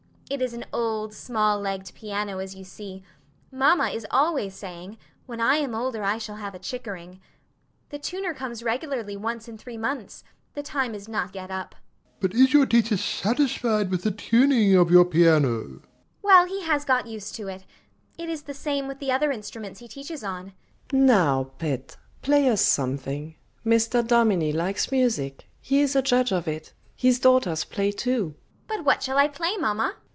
It 0.33 0.41
is 0.41 0.53
an 0.53 0.63
old, 0.71 1.13
small 1.13 1.59
legged 1.59 1.93
piano, 1.93 2.37
as 2.37 2.55
you 2.55 2.63
see: 2.63 3.03
mamma 3.51 3.89
is 3.89 4.07
always 4.09 4.53
saying, 4.55 4.97
when 5.25 5.41
I 5.41 5.55
am 5.57 5.75
older 5.75 6.03
I 6.05 6.17
shall 6.19 6.37
have 6.37 6.55
a 6.55 6.59
Chickering. 6.59 7.19
The 7.89 7.99
tuner 7.99 8.33
comes 8.33 8.63
regularly 8.63 9.17
once 9.17 9.49
in 9.49 9.57
three 9.57 9.75
months; 9.75 10.23
the 10.53 10.63
time 10.63 10.95
is 10.95 11.09
not 11.09 11.35
yet 11.35 11.51
up. 11.51 11.71
DOMINIE. 11.71 12.17
But 12.21 12.33
is 12.33 12.53
your 12.53 12.65
teacher 12.65 12.95
satisfied 12.95 13.91
with 13.91 14.03
the 14.03 14.11
tuning 14.11 14.73
of 14.73 14.89
your 14.89 15.03
piano? 15.03 15.59
FATIMA. 15.59 15.79
Well, 16.21 16.45
he 16.45 16.61
has 16.63 16.85
got 16.85 17.07
used 17.07 17.35
to 17.35 17.49
it. 17.49 17.65
It 18.17 18.29
is 18.29 18.43
the 18.43 18.53
same 18.53 18.87
with 18.87 18.99
the 18.99 19.11
other 19.11 19.33
instruments 19.33 19.81
he 19.81 19.89
teaches 19.89 20.23
on. 20.23 20.45
MRS. 20.45 20.53
N. 20.97 21.05
Now, 21.07 21.43
pet, 21.59 21.97
play 22.21 22.47
us 22.49 22.61
something. 22.61 23.35
Mr. 23.65 24.01
Dominie 24.07 24.53
likes 24.53 24.93
music; 24.93 25.49
he 25.59 25.81
is 25.81 25.93
a 25.93 26.01
judge 26.01 26.31
of 26.31 26.47
it; 26.47 26.71
his 26.95 27.19
daughters 27.19 27.65
play 27.65 27.91
too. 27.91 28.29
FATIMA. 28.69 28.77
But 28.77 28.85
what 28.85 29.03
shall 29.03 29.17
I 29.17 29.27
play, 29.27 29.57
mamma? 29.57 29.95